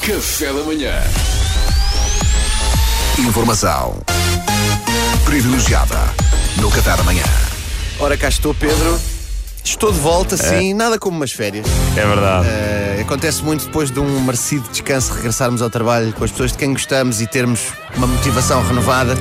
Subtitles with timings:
[0.00, 0.92] Café da manhã.
[3.18, 3.98] Informação
[5.24, 5.98] privilegiada
[6.60, 7.24] no Café da Manhã.
[7.98, 8.98] Ora, cá estou, Pedro.
[9.64, 11.66] Estou de volta, sim, nada como umas férias.
[11.96, 12.46] É verdade.
[12.46, 16.58] Eh, acontece muito depois de um merecido descanso regressarmos ao trabalho com as pessoas de
[16.58, 19.14] quem gostamos e termos uma motivação renovada.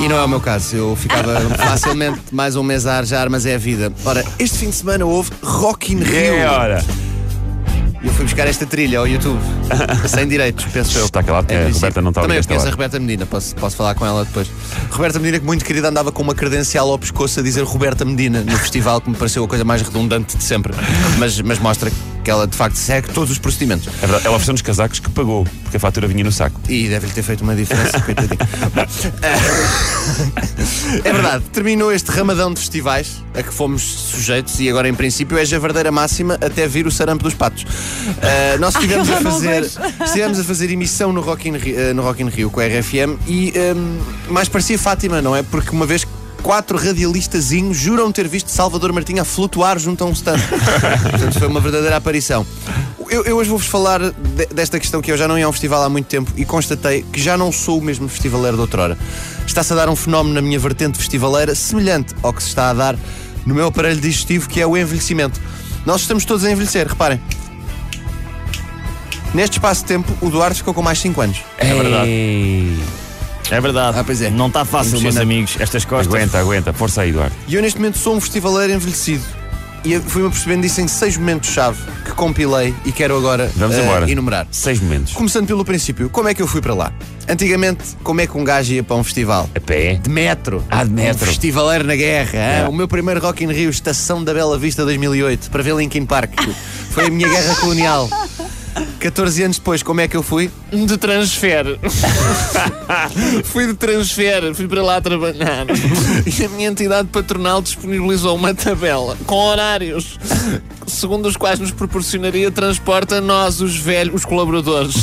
[0.00, 3.46] E não é o meu caso, eu ficava facilmente mais um mês a arjar, mas
[3.46, 3.92] é a vida.
[4.04, 6.34] Ora, este fim de semana houve Rock in Rio.
[6.34, 7.03] É
[8.04, 8.06] hora.
[8.06, 9.40] Eu fui buscar esta trilha ao YouTube,
[10.08, 11.04] sem direitos, penso eu.
[11.06, 11.80] Está calado, que Em a princípio.
[11.80, 12.70] Roberta não está Também eu conheço a.
[12.70, 14.50] Roberta Medina, posso, posso falar com ela depois.
[14.90, 18.42] Roberta Medina, que muito querida, andava com uma credencial ao pescoço a dizer Roberta Medina
[18.42, 20.74] no festival, que me pareceu a coisa mais redundante de sempre.
[21.18, 21.90] Mas, mas mostra
[22.24, 23.86] que ela de facto segue todos os procedimentos.
[23.86, 24.26] É verdade.
[24.26, 26.58] Ela ofereceu nos casacos que pagou, porque a fatura vinha no saco.
[26.68, 28.38] E deve-lhe ter feito uma diferença, coitadinho.
[29.22, 29.38] Eh,
[31.04, 35.36] é verdade, terminou este ramadão de festivais a que fomos sujeitos e agora, em princípio,
[35.36, 37.66] é javardeira máxima até vir o sarampo dos patos.
[38.22, 39.62] Eh, nós estivemos a fazer,
[40.04, 42.64] estivemos a fazer emissão no Rock in, Rio, eh, no Rock in Rio com a
[42.64, 43.98] RFM e ehm,
[44.30, 45.42] mais parecia Fátima, não é?
[45.42, 46.06] Porque uma vez
[46.44, 50.38] quatro radialistazinhos juram ter visto Salvador Martinha a flutuar junto a um stand.
[51.10, 52.46] Portanto, foi uma verdadeira aparição.
[53.08, 55.52] Eu, eu hoje vou-vos falar de- desta questão que eu já não ia a um
[55.52, 58.98] festival há muito tempo e constatei que já não sou o mesmo festivaleiro de outrora.
[59.46, 62.74] Está-se a dar um fenómeno na minha vertente festivaleira semelhante ao que se está a
[62.74, 62.96] dar
[63.46, 65.40] no meu aparelho digestivo, que é o envelhecimento.
[65.86, 67.20] Nós estamos todos a envelhecer, reparem.
[69.32, 71.38] Neste espaço de tempo, o Duarte ficou com mais 5 anos.
[71.58, 72.08] É verdade.
[73.50, 73.98] É verdade.
[73.98, 74.30] Ah, pois é.
[74.30, 75.56] Não está fácil, meus amigos.
[75.60, 76.12] Estas costas.
[76.12, 76.72] Aguenta, aguenta.
[76.72, 77.34] Força aí, Eduardo.
[77.46, 79.22] E eu neste momento sou um festivaleiro envelhecido.
[79.84, 83.82] E eu fui-me percebendo disso em seis momentos-chave que compilei e quero agora Vamos eh,
[83.82, 84.10] embora.
[84.10, 84.46] enumerar.
[84.50, 85.12] Seis momentos.
[85.12, 86.90] Começando pelo princípio, como é que eu fui para lá?
[87.28, 89.48] Antigamente, como é que um gajo ia para um festival?
[89.54, 89.94] A pé.
[90.02, 90.64] De metro.
[90.70, 91.24] Ah, de metro.
[91.24, 92.30] Um festivaleiro na guerra.
[92.32, 92.68] Yeah.
[92.70, 96.32] O meu primeiro Rock in Rio, Estação da Bela Vista 2008, para ver Linkin Park.
[96.90, 98.08] Foi a minha guerra colonial.
[99.00, 100.50] 14 anos depois, como é que eu fui?
[100.72, 101.78] De transfer.
[103.44, 105.66] fui de transfer, fui para lá trabalhar.
[106.26, 110.18] E a minha entidade patronal disponibilizou uma tabela com horários,
[110.86, 114.94] segundo os quais nos proporcionaria transporte a nós, os velhos, os colaboradores.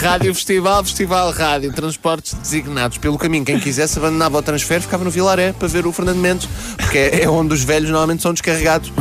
[0.00, 2.98] Rádio Festival, Festival Rádio, transportes designados.
[2.98, 6.48] Pelo caminho, quem quisesse abandonava o transfer, ficava no Vilaré para ver o Fernando Mendes,
[6.76, 8.92] porque é é onde os velhos normalmente são descarregados.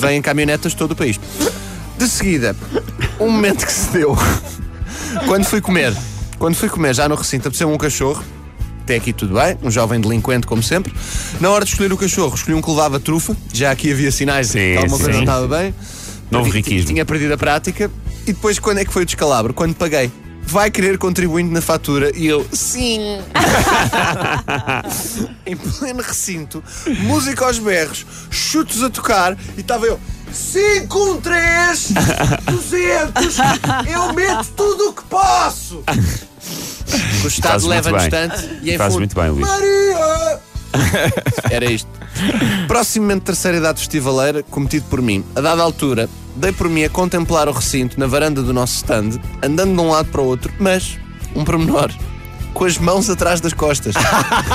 [0.00, 1.18] Vêm caminhonetas de todo o país.
[2.00, 2.56] De seguida,
[3.20, 4.16] um momento que se deu
[5.26, 5.94] quando fui comer.
[6.38, 8.24] Quando fui comer, já no recinto, apeteceu um cachorro.
[8.80, 10.94] Até aqui tudo bem, um jovem delinquente, como sempre.
[11.42, 13.36] Na hora de escolher o cachorro, escolhi um que levava trufa.
[13.52, 15.74] Já aqui havia sinais de que alguma coisa não estava bem.
[16.30, 16.88] Novo riquismo.
[16.88, 17.90] Tinha perdido a prática.
[18.26, 19.52] E depois, quando é que foi o descalabro?
[19.52, 20.10] Quando paguei.
[20.42, 22.10] Vai querer contribuindo na fatura?
[22.16, 23.18] E eu, sim.
[25.44, 26.64] em pleno recinto,
[27.02, 30.00] música aos berros, chutos a tocar, e estava eu.
[30.32, 31.92] 5, 1, 3,
[32.46, 33.38] 200,
[33.92, 35.82] eu meto tudo o que posso.
[37.22, 39.46] O Estado leva-nos tanto e em Fazes fundo, muito bem, Luís.
[39.46, 40.40] Maria!
[41.50, 41.88] Era isto.
[42.68, 45.24] De terceira idade festivaleira, cometido por mim.
[45.34, 49.20] A dada altura, dei por mim a contemplar o recinto na varanda do nosso stand,
[49.42, 50.98] andando de um lado para o outro, mas,
[51.34, 51.90] um pormenor,
[52.52, 53.94] com as mãos atrás das costas.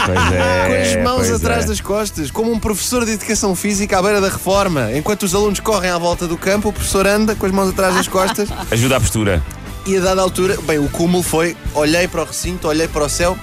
[0.05, 0.67] Pois é.
[0.67, 1.67] Com as mãos pois atrás é.
[1.67, 4.91] das costas, como um professor de educação física à beira da reforma.
[4.93, 7.95] Enquanto os alunos correm à volta do campo, o professor anda com as mãos atrás
[7.95, 8.49] das costas.
[8.69, 9.41] Ajuda à postura.
[9.85, 13.09] E a dada altura, bem, o cúmulo foi: olhei para o recinto, olhei para o
[13.09, 13.37] céu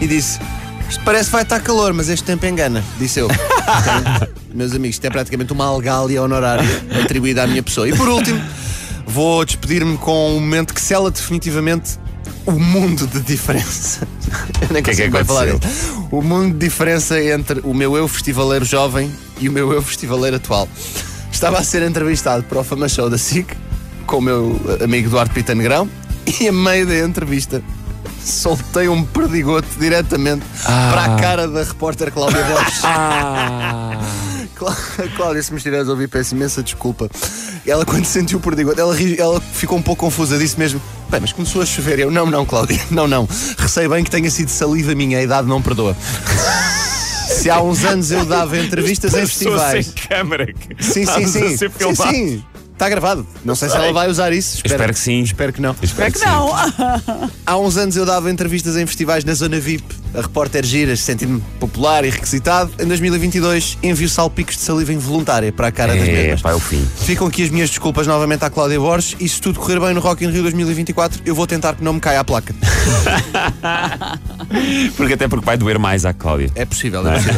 [0.00, 0.38] e disse:
[0.88, 3.28] Isto parece que vai estar calor, mas este tempo engana, disse eu.
[3.28, 6.68] Portanto, meus amigos, isto é praticamente uma algália honorária
[7.02, 7.88] atribuída à minha pessoa.
[7.88, 8.40] E por último,
[9.06, 11.98] vou despedir-me com um momento que sela definitivamente
[12.46, 14.06] o mundo de diferença.
[14.62, 16.08] Eu nem que é que consigo bem falar disso.
[16.10, 20.36] O mundo de diferença entre o meu eu festivaleiro jovem e o meu eu festivaleiro
[20.36, 20.68] atual.
[21.30, 23.54] Estava a ser entrevistado para o Fama Show da SIC
[24.06, 25.88] com o meu amigo Duarte Pita Negrão
[26.40, 27.62] e a meio da entrevista
[28.24, 32.80] soltei um perdigote diretamente para a cara da repórter Cláudia Borges.
[32.80, 33.98] Clá-
[35.16, 37.08] Cláudia, se me estiveres a ouvir, peço imensa desculpa.
[37.66, 40.80] Ela, quando sentiu o perdigote, ela, ri- ela ficou um pouco confusa, disse mesmo:
[41.10, 41.98] Bem, mas começou a chover.
[41.98, 43.28] Eu, não, não, Cláudia, não, não.
[43.58, 45.96] Receio bem que tenha sido saliva minha, a idade não perdoa.
[47.28, 49.86] Se há uns anos eu dava entrevistas em festivais.
[49.86, 50.46] sem câmara.
[50.52, 51.56] que Sim, sim, sim.
[51.56, 52.44] Sim, sim.
[52.72, 53.26] Está gravado.
[53.44, 54.60] Não sei se ela vai usar isso.
[54.64, 55.22] Espero que sim.
[55.22, 55.74] Espero que não.
[55.82, 56.24] Espero que sim.
[56.26, 56.50] Não.
[57.46, 59.84] Há uns anos eu dava entrevistas em festivais na Zona VIP
[60.16, 62.70] A repórter gira, sentindo-me popular e requisitado.
[62.80, 66.42] Em 2022, envio salpicos de saliva involuntária para a cara das É, mesmas.
[66.42, 66.82] pá, é o fim.
[67.04, 70.00] Ficam aqui as minhas desculpas novamente à Cláudia Borges e se tudo correr bem no
[70.00, 72.54] Rock in Rio 2024, eu vou tentar que não me caia a placa.
[74.96, 76.50] Porque até porque vai doer mais à Cláudia.
[76.54, 77.34] É possível, é possível.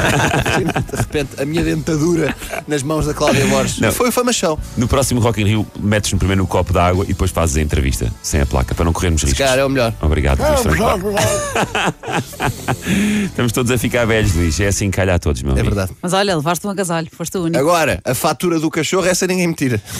[0.92, 2.34] de repente, a minha dentadura
[2.66, 3.78] nas mãos da Cláudia Borges.
[3.80, 3.90] Não.
[3.92, 4.58] Foi famachão.
[4.76, 7.62] No próximo Rock in Rio, metes-me primeiro no copo de água e depois fazes a
[7.62, 9.38] entrevista, sem a placa, para não corrermos riscos.
[9.38, 9.92] calhar é o melhor.
[10.00, 11.14] Obrigado, Luís Franco.
[13.26, 14.58] Estamos todos a ficar velhos, Luís.
[14.60, 15.74] É assim que calha a todos, meu É amigo.
[15.74, 15.92] verdade.
[16.02, 17.58] Mas olha, levaste um agasalho, foste o único.
[17.58, 19.80] Agora, a fatura do cachorro, essa ninguém me tira.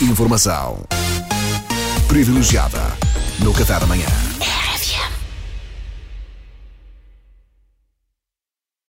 [0.00, 0.84] Informação
[2.08, 2.80] privilegiada
[3.40, 4.06] no Café da Manhã.